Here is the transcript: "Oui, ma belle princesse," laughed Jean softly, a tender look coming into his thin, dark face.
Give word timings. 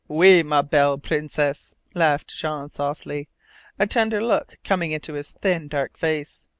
"Oui, 0.09 0.41
ma 0.41 0.63
belle 0.63 0.97
princesse," 0.97 1.75
laughed 1.93 2.35
Jean 2.35 2.69
softly, 2.69 3.29
a 3.77 3.85
tender 3.85 4.19
look 4.19 4.55
coming 4.63 4.89
into 4.89 5.13
his 5.13 5.29
thin, 5.29 5.67
dark 5.67 5.95
face. 5.95 6.47